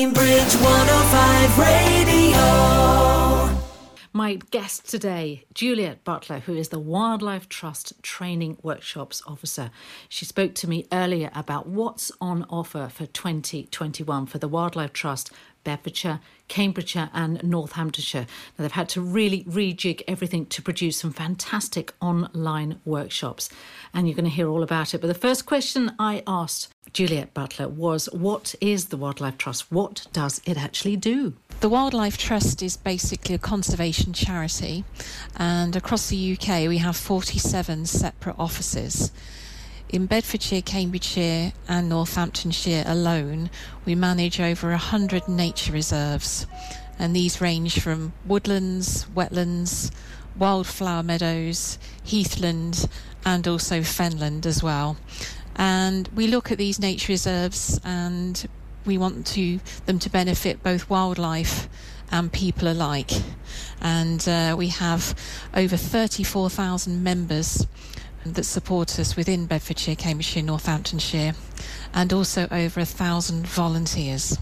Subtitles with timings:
[0.00, 2.40] Cambridge 105 Radio.
[4.14, 9.70] My guest today, Juliette Butler, who is the Wildlife Trust Training Workshops Officer.
[10.08, 15.30] She spoke to me earlier about what's on offer for 2021 for the Wildlife Trust
[15.64, 18.26] Bedfordshire, Cambridgeshire, and Northamptonshire.
[18.58, 23.50] Now, they've had to really rejig everything to produce some fantastic online workshops,
[23.94, 25.00] and you're going to hear all about it.
[25.00, 29.70] But the first question I asked Juliette Butler was What is the Wildlife Trust?
[29.70, 31.34] What does it actually do?
[31.60, 34.84] The Wildlife Trust is basically a conservation charity,
[35.36, 39.12] and across the UK we have 47 separate offices.
[39.92, 43.50] In Bedfordshire, Cambridgeshire, and Northamptonshire alone,
[43.84, 46.46] we manage over 100 nature reserves,
[46.96, 49.90] and these range from woodlands, wetlands,
[50.38, 52.88] wildflower meadows, heathland,
[53.24, 54.96] and also fenland as well.
[55.56, 58.48] And we look at these nature reserves and
[58.86, 61.68] we want to them to benefit both wildlife
[62.12, 63.10] and people alike.
[63.80, 65.16] And uh, we have
[65.52, 67.66] over 34,000 members
[68.24, 71.34] that support us within Bedfordshire, Cambridgeshire, Northamptonshire,
[71.94, 74.38] and also over a thousand volunteers.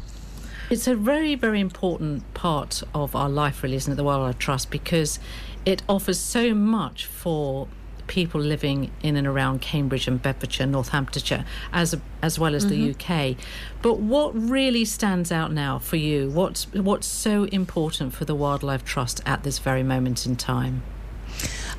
[0.70, 4.70] It's a very, very important part of our life, really, isn't it, the Wildlife Trust,
[4.70, 5.18] because
[5.64, 7.68] it offers so much for
[8.06, 12.92] people living in and around Cambridge and Bedfordshire, Northamptonshire, as as well as mm-hmm.
[13.06, 13.36] the UK.
[13.80, 16.28] But what really stands out now for you?
[16.30, 20.82] What's what's so important for the Wildlife Trust at this very moment in time?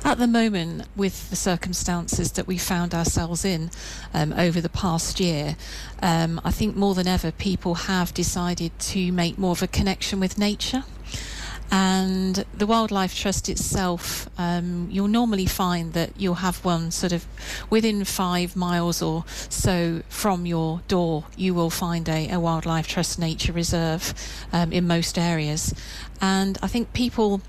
[0.02, 3.70] At the moment, with the circumstances that we found ourselves in
[4.14, 5.56] um, over the past year,
[6.02, 10.18] um, I think more than ever people have decided to make more of a connection
[10.18, 10.84] with nature.
[11.70, 17.26] And the Wildlife Trust itself, um, you'll normally find that you'll have one sort of
[17.68, 23.18] within five miles or so from your door, you will find a, a Wildlife Trust
[23.18, 24.14] nature reserve
[24.52, 25.72] um, in most areas.
[26.20, 27.42] And I think people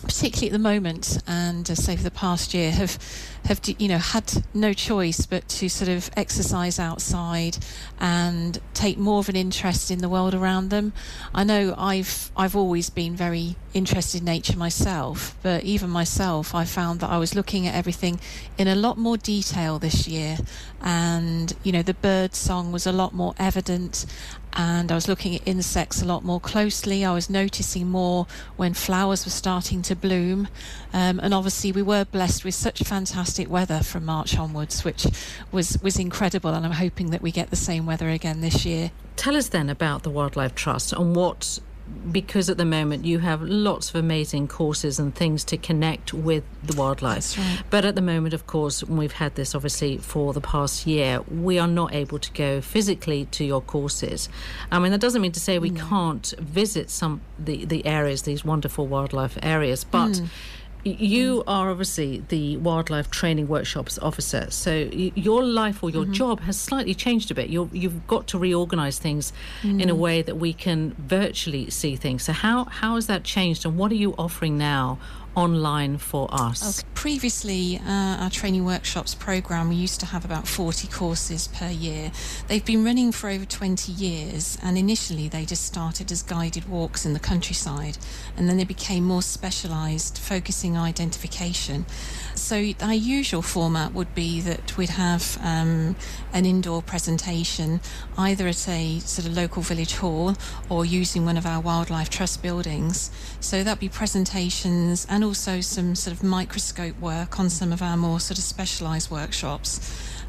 [0.00, 2.98] particularly at the moment and uh, say for the past year have
[3.44, 7.58] have you know had no choice but to sort of exercise outside
[7.98, 10.92] and take more of an interest in the world around them.
[11.34, 16.64] I know I've I've always been very interested in nature myself, but even myself I
[16.64, 18.20] found that I was looking at everything
[18.56, 20.38] in a lot more detail this year
[20.82, 24.06] and you know the bird song was a lot more evident
[24.54, 27.04] and I was looking at insects a lot more closely.
[27.04, 28.26] I was noticing more
[28.56, 30.48] when flowers were starting to bloom.
[30.92, 35.06] Um, and obviously, we were blessed with such fantastic weather from March onwards, which
[35.52, 36.50] was, was incredible.
[36.50, 38.90] And I'm hoping that we get the same weather again this year.
[39.16, 41.60] Tell us then about the Wildlife Trust and what
[42.10, 46.44] because at the moment you have lots of amazing courses and things to connect with
[46.62, 47.36] the wildlife.
[47.36, 47.62] Right.
[47.70, 51.58] But at the moment, of course, we've had this obviously for the past year, we
[51.58, 54.28] are not able to go physically to your courses.
[54.70, 55.88] I mean, that doesn't mean to say we mm.
[55.88, 60.12] can't visit some the the areas, these wonderful wildlife areas, but.
[60.12, 60.28] Mm
[60.84, 66.12] you are obviously the wildlife training workshops officer, so your life or your mm-hmm.
[66.12, 67.50] job has slightly changed a bit.
[67.50, 69.80] you have got to reorganize things mm.
[69.80, 69.98] in a mm.
[69.98, 72.22] way that we can virtually see things.
[72.22, 74.98] So how how has that changed, and what are you offering now
[75.38, 76.80] online for us?
[76.80, 76.88] Okay.
[76.94, 82.10] Previously, uh, our training workshops program, we used to have about 40 courses per year.
[82.48, 87.06] They've been running for over 20 years, and initially they just started as guided walks
[87.06, 87.98] in the countryside,
[88.36, 91.86] and then they became more specialised, focusing on identification.
[92.34, 95.94] So, our usual format would be that we'd have um,
[96.32, 97.80] an indoor presentation
[98.16, 100.34] either at a sort of local village hall
[100.68, 103.12] or using one of our wildlife trust buildings.
[103.38, 107.98] So, that'd be presentations and also some sort of microscope work on some of our
[107.98, 109.78] more sort of specialised workshops.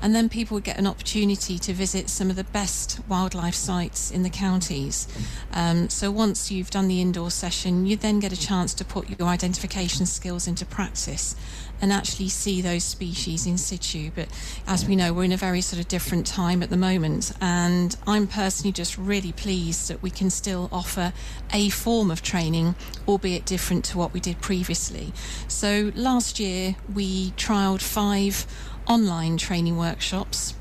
[0.02, 4.12] And then people would get an opportunity to visit some of the best wildlife sites
[4.12, 5.08] in the counties.
[5.54, 9.20] Um, so once you've done the indoor session, you then get a chance to put
[9.20, 11.36] your identification skills into practice
[11.82, 14.12] and actually see those species in situ.
[14.14, 14.28] But
[14.68, 17.96] as we know, we're in a very sort of different time at the moment, and
[18.06, 21.14] I'm personally just really pleased that we can still offer
[21.52, 22.76] a form of training,
[23.08, 25.14] albeit different to what we did previously.
[25.48, 28.46] So last year we trialled five
[28.90, 30.56] online training workshops.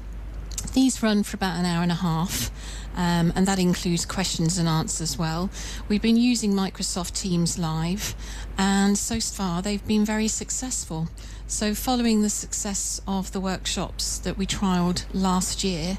[0.75, 2.51] These run for about an hour and a half.
[2.95, 5.51] Um, and that includes questions and answers as well.
[5.89, 8.17] We've been using Microsoft Teams Live,
[8.59, 11.07] and so far they've been very successful.
[11.47, 15.99] So, following the success of the workshops that we trialled last year,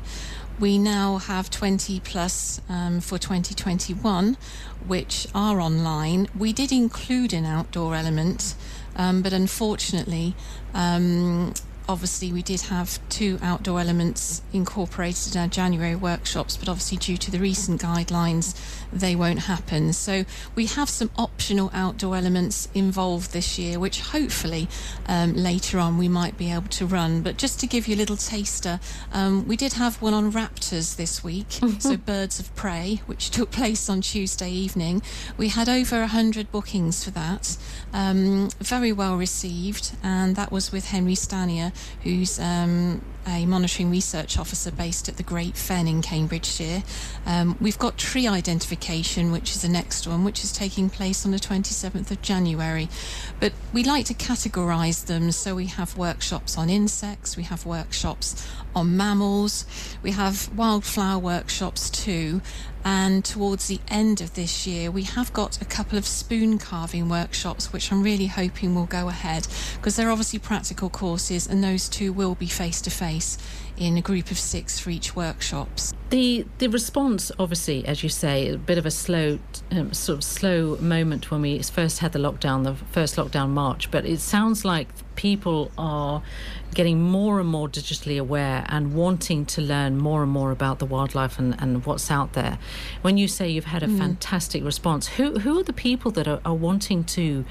[0.59, 4.35] we now have 20 plus um, for 2021,
[4.85, 6.27] which are online.
[6.37, 8.55] We did include an outdoor element,
[8.97, 10.35] um, but unfortunately,
[10.73, 11.53] um,
[11.89, 17.17] obviously we did have two outdoor elements incorporated in our January workshops, but obviously due
[17.17, 18.55] to the recent guidelines,
[18.93, 19.91] they won't happen.
[19.91, 24.67] So we have some optional outdoor elements involved this year, which hopefully
[25.07, 27.23] um, later on we might be able to run.
[27.23, 28.79] But just to give you a little taster,
[29.11, 33.49] um, we did have one on raptors this week, so birds of prey, which took
[33.49, 35.01] place on Tuesday evening.
[35.37, 37.57] We had over 100 bookings for that,
[37.93, 41.71] um, very well received, and that was with Henry Stanier
[42.03, 46.83] who's um, a monitoring research officer based at the Great Fen in Cambridgeshire.
[47.25, 51.31] Um, we've got tree identification, which is the next one, which is taking place on
[51.31, 52.89] the 27th of January.
[53.39, 58.47] But we like to categorise them, so we have workshops on insects, we have workshops
[58.75, 59.65] on mammals,
[60.01, 62.41] we have wildflower workshops too,
[62.85, 67.09] and towards the end of this year, we have got a couple of spoon carving
[67.09, 71.89] workshops, which I'm really hoping will go ahead because they're obviously practical courses, and those
[71.89, 73.37] two will be face to face
[73.77, 75.93] in a group of six for each workshops.
[76.09, 79.39] The the response, obviously, as you say, a bit of a slow,
[79.71, 83.91] um, sort of slow moment when we first had the lockdown, the first lockdown March.
[83.91, 84.87] But it sounds like
[85.19, 86.23] people are
[86.73, 90.85] getting more and more digitally aware and wanting to learn more and more about the
[90.85, 92.57] wildlife and, and what's out there.
[93.01, 93.97] When you say you've had a mm.
[93.97, 97.43] fantastic response, who who are the people that are, are wanting to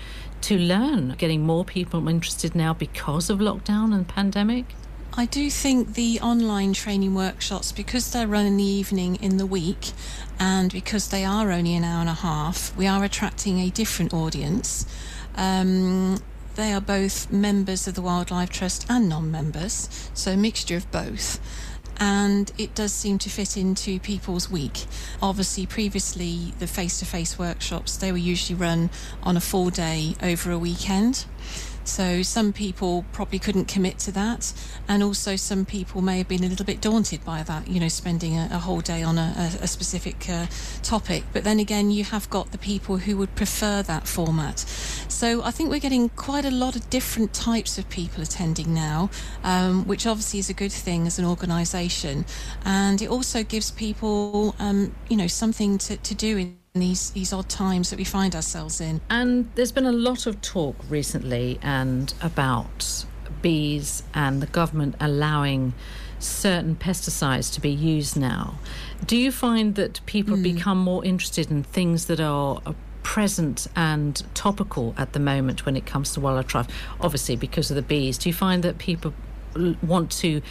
[0.48, 1.14] to learn?
[1.18, 4.64] Getting more people interested now because of lockdown and pandemic.
[5.12, 9.46] I do think the online training workshops, because they're run in the evening in the
[9.46, 9.92] week
[10.38, 14.14] and because they are only an hour and a half, we are attracting a different
[14.14, 14.86] audience.
[15.36, 16.18] Um,
[16.58, 20.90] they are both members of the Wildlife Trust and non members, so a mixture of
[20.90, 21.38] both
[22.00, 24.86] and it does seem to fit into people's week.
[25.20, 28.90] Obviously, previously, the face to face workshops, they were usually run
[29.22, 31.24] on a full day over a weekend.
[31.88, 34.52] So some people probably couldn't commit to that,
[34.86, 37.88] and also some people may have been a little bit daunted by that, you know,
[37.88, 40.46] spending a, a whole day on a, a, specific uh,
[40.82, 41.24] topic.
[41.32, 44.60] But then again, you have got the people who would prefer that format.
[45.08, 49.08] So I think we're getting quite a lot of different types of people attending now,
[49.42, 52.26] um, which obviously is a good thing as an organisation,
[52.66, 57.32] and it also gives people, um, you know, something to, to do in these these
[57.32, 59.00] odd times that we find ourselves in.
[59.10, 63.04] And there's been a lot of talk recently and about
[63.42, 65.74] bees and the government allowing
[66.18, 68.54] certain pesticides to be used now.
[69.06, 70.42] Do you find that people mm.
[70.42, 72.60] become more interested in things that are
[73.02, 76.66] present and topical at the moment when it comes to wildlife?
[77.00, 78.18] Obviously, because of the bees.
[78.18, 79.14] Do you find that people
[79.82, 80.42] want to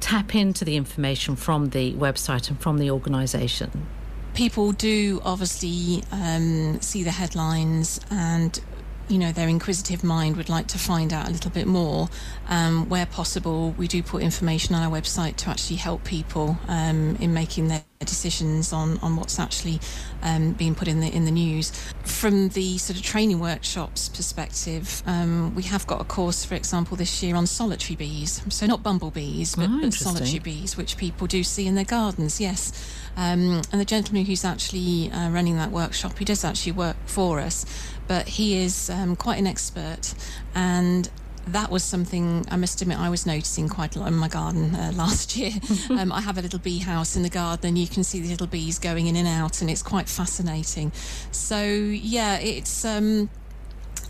[0.00, 3.86] tap into the information from the website and from the organisation?
[4.36, 8.60] People do obviously um, see the headlines and
[9.08, 12.08] you know their inquisitive mind would like to find out a little bit more.
[12.48, 17.16] Um, where possible we do put information on our website to actually help people um,
[17.18, 19.80] in making their decisions on, on what's actually
[20.22, 21.70] um, being put in the in the news.
[22.04, 26.96] From the sort of training workshops perspective, um, we have got a course, for example,
[26.96, 28.40] this year on solitary bees.
[28.48, 32.40] So not bumblebees, but, oh, but solitary bees, which people do see in their gardens.
[32.40, 32.72] Yes,
[33.16, 37.40] um, and the gentleman who's actually uh, running that workshop, he does actually work for
[37.40, 37.66] us,
[38.06, 40.14] but he is um, quite an expert
[40.54, 41.10] and
[41.46, 44.74] that was something I must admit I was noticing quite a lot in my garden
[44.74, 45.52] uh, last year.
[45.90, 48.28] um, I have a little bee house in the garden, and you can see the
[48.28, 50.92] little bees going in and out, and it's quite fascinating.
[51.30, 53.30] So yeah, it's um,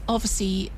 [0.08, 0.70] obviously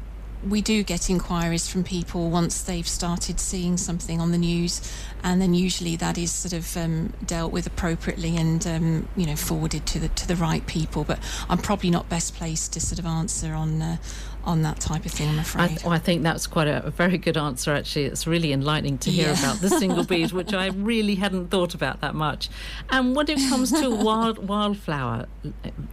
[0.47, 4.81] we do get inquiries from people once they've started seeing something on the news,
[5.23, 9.37] and then usually that is sort of um, dealt with appropriately and um, you know
[9.37, 11.05] forwarded to the to the right people.
[11.05, 13.97] But I'm probably not best placed to sort of answer on uh,
[14.45, 15.62] on that type of thing, I'm afraid.
[15.62, 18.07] I, th- well, I think that's quite a, a, very good answer, actually.
[18.07, 19.38] It's really enlightening to hear yeah.
[19.38, 22.49] about the single bees, which I really hadn't thought about that much.
[22.90, 25.26] And when it comes to wild wildflower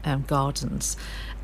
[0.03, 0.95] um, gardens,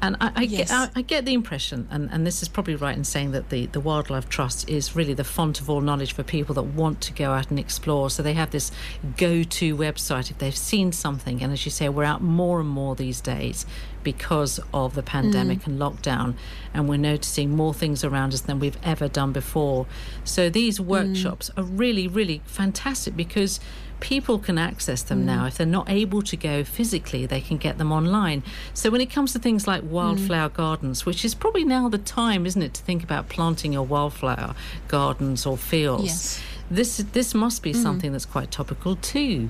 [0.02, 0.70] and I, I yes.
[0.70, 3.50] get I, I, get the impression, and, and this is probably right in saying that
[3.50, 7.02] the, the Wildlife Trust is really the font of all knowledge for people that want
[7.02, 8.10] to go out and explore.
[8.10, 8.72] So they have this
[9.16, 11.44] go to website if they've seen something.
[11.44, 13.66] And as you say, we're out more and more these days
[14.04, 15.68] because of the pandemic mm.
[15.68, 16.36] and lockdown,
[16.74, 19.86] and we're noticing more things around us than we've ever done before.
[20.24, 20.86] So these mm.
[20.86, 21.60] workshops mm.
[21.60, 23.60] are really, really fantastic because
[24.02, 25.26] people can access them mm.
[25.26, 25.46] now.
[25.46, 28.44] If they're not able to go physically, they can get them online.
[28.74, 30.54] So when it comes to things like wildflower mm.
[30.54, 34.56] gardens, which is probably now the time, isn't it, to think about planting your wildflower
[34.90, 36.06] gardens or fields.
[36.06, 36.44] Yes.
[36.70, 37.82] This this must be mm.
[37.82, 39.50] something that's quite topical too.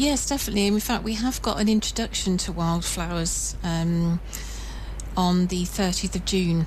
[0.00, 0.66] Yes, definitely.
[0.66, 4.18] In fact, we have got an introduction to wildflowers um,
[5.14, 6.66] on the 30th of June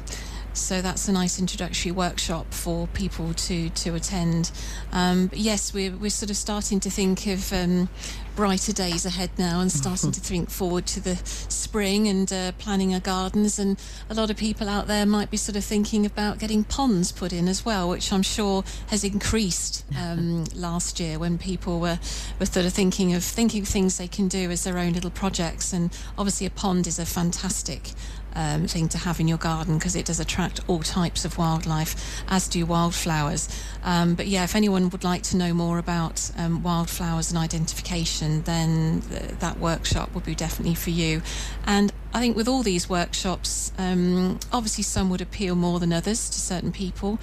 [0.53, 4.51] So that's a nice introductory workshop for people to to attend.
[4.91, 7.89] Um, yes, we're we're sort of starting to think of um,
[8.35, 12.93] brighter days ahead now, and starting to think forward to the spring and uh, planning
[12.93, 13.59] our gardens.
[13.59, 17.11] And a lot of people out there might be sort of thinking about getting ponds
[17.11, 21.99] put in as well, which I'm sure has increased um, last year when people were
[22.39, 25.11] were sort of thinking of thinking of things they can do as their own little
[25.11, 25.73] projects.
[25.73, 27.91] And obviously, a pond is a fantastic
[28.35, 32.23] um, thing to have in your garden because it does attract all types of wildlife,
[32.27, 33.49] as do wildflowers.
[33.83, 38.43] Um, but yeah, if anyone would like to know more about um, wildflowers and identification,
[38.43, 41.21] then th- that workshop would be definitely for you.
[41.65, 46.29] And I think with all these workshops, um, obviously some would appeal more than others
[46.29, 47.19] to certain people.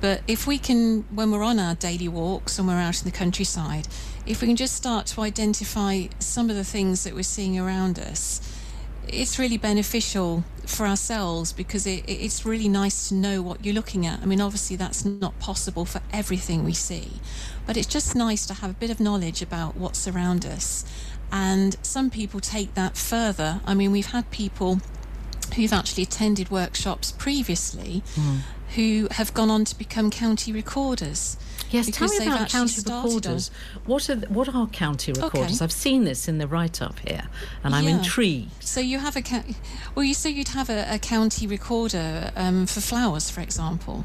[0.00, 3.16] But if we can, when we're on our daily walks and we're out in the
[3.16, 3.88] countryside,
[4.26, 7.98] if we can just start to identify some of the things that we're seeing around
[7.98, 8.40] us,
[9.08, 14.06] it's really beneficial for ourselves because it, it's really nice to know what you're looking
[14.06, 14.20] at.
[14.20, 17.12] I mean, obviously, that's not possible for everything we see,
[17.66, 20.84] but it's just nice to have a bit of knowledge about what's around us.
[21.30, 23.60] And some people take that further.
[23.66, 24.80] I mean, we've had people
[25.56, 28.40] who've actually attended workshops previously mm.
[28.74, 31.36] who have gone on to become county recorders.
[31.70, 33.50] Yes, tell me about county recorders.
[33.74, 33.82] On.
[33.84, 35.56] What are what are county recorders?
[35.56, 35.64] Okay.
[35.64, 37.28] I've seen this in the write up here,
[37.62, 37.98] and I'm yeah.
[37.98, 38.62] intrigued.
[38.62, 39.22] So you have a
[39.94, 44.04] well, you say you'd have a, a county recorder um, for flowers, for example,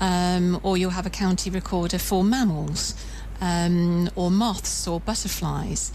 [0.00, 2.94] um, or you'll have a county recorder for mammals,
[3.40, 5.92] um, or moths, or butterflies.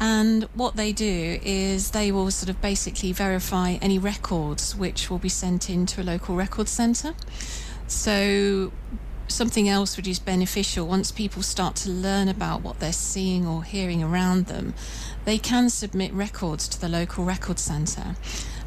[0.00, 5.18] And what they do is they will sort of basically verify any records which will
[5.18, 7.14] be sent into a local record centre.
[7.86, 8.72] So
[9.26, 13.64] something else which is beneficial once people start to learn about what they're seeing or
[13.64, 14.74] hearing around them
[15.24, 18.16] they can submit records to the local record centre.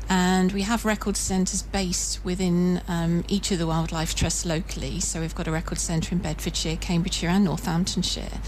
[0.10, 5.00] And we have record centres based within um, each of the wildlife trusts locally.
[5.02, 8.40] So we've got a record centre in bedfordshire cambridgeshire and northamptonshire.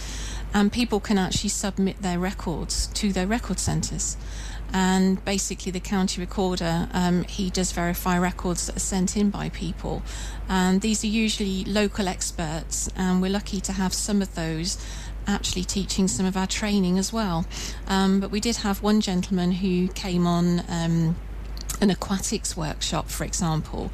[0.54, 4.18] And people can actually submit their records to their record centres
[4.74, 9.50] and basically the county recorder um, he does verify records that are sent in by
[9.50, 10.02] people.
[10.48, 14.84] And these are usually local experts and we're lucky to have some of those
[15.28, 17.46] actually teaching some of our training as well.
[17.88, 21.16] Um, but we did have one gentleman who came on um,
[21.82, 23.92] an aquatics workshop for example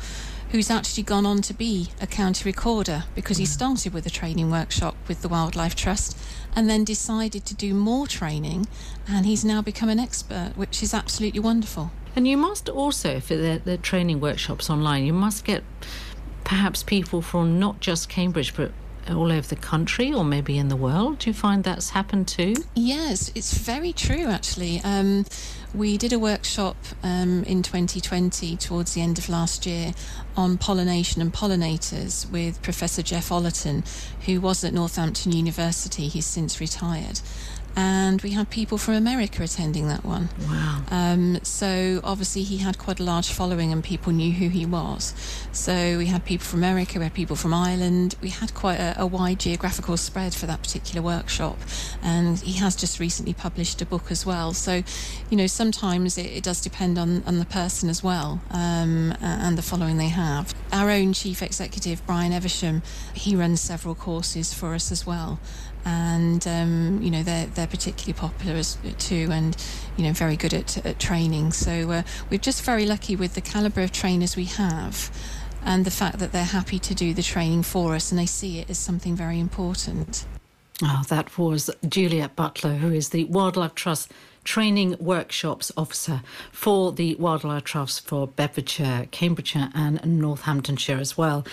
[0.49, 3.49] who's actually gone on to be a county recorder because he mm.
[3.49, 6.17] started with a training workshop with the Wildlife Trust
[6.55, 8.67] and then decided to do more training
[9.07, 11.91] and he's now become an expert, which is absolutely wonderful.
[12.15, 15.63] And you must also, for the, the training workshops online, you must get
[16.45, 18.71] perhaps people from not just Cambridge but
[19.09, 21.19] all over the country or maybe in the world.
[21.19, 22.55] Do you find that's happened too?
[22.73, 24.81] Yes, it's very true actually.
[24.83, 25.25] Um,
[25.73, 29.93] we did a workshop um, in 2020 towards the end of last year
[30.37, 33.85] on pollination and pollinators with Professor Jeff Ollerton,
[34.25, 36.07] who was at Northampton University.
[36.07, 37.19] He's since retired
[37.75, 40.29] and we had people from America attending that one.
[40.47, 40.83] Wow.
[40.89, 45.13] Um, so obviously he had quite a large following and people knew who he was.
[45.51, 48.95] So we had people from America, we had people from Ireland, we had quite a,
[48.97, 51.57] a wide geographical spread for that particular workshop.
[52.01, 54.53] And he has just recently published a book as well.
[54.53, 54.83] So,
[55.29, 59.57] you know, sometimes it, it does depend on, on the person as well um, and
[59.57, 60.53] the following they have.
[60.71, 65.39] Our own chief executive, Brian Eversham, he runs several courses for us as well
[65.85, 69.55] and um, you know they're they're particularly popular as too, and
[69.97, 71.51] you know very good at, at training.
[71.51, 75.11] So uh, we're just very lucky with the caliber of trainers we have.
[75.63, 78.59] And the fact that they're happy to do the training for us and they see
[78.59, 80.25] it as something very important.
[80.83, 84.11] Oh, that was Juliette Butler, who is the Wildlife Trust
[84.45, 86.21] Training Workshops Officer
[86.51, 91.45] for the Wildlife Trusts for Bedfordshire, Cambridgeshire, and Northamptonshire as well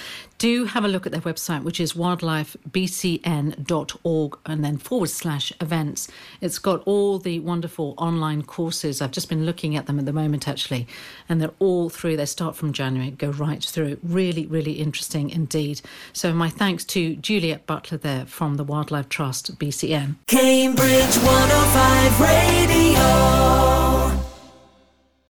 [0.42, 6.08] do have a look at their website, which is wildlifebcn.org and then forward slash events.
[6.40, 9.00] It's got all the wonderful online courses.
[9.00, 10.88] I've just been looking at them at the moment, actually,
[11.28, 12.16] and they're all through.
[12.16, 13.98] They start from January, go right through.
[14.02, 15.80] Really, really interesting indeed.
[16.12, 20.16] So, my thanks to Juliette Butler there from the Wildlife Trust BCN.
[20.26, 22.20] Cambridge 105
[22.82, 24.01] Radio.